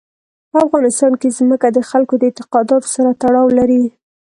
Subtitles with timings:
[0.51, 3.83] په افغانستان کې ځمکه د خلکو د اعتقاداتو سره تړاو لري.